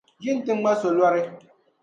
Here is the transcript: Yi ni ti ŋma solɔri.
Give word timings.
Yi 0.23 0.29
ni 0.33 0.41
ti 0.45 0.51
ŋma 0.57 0.71
solɔri. 0.81 1.21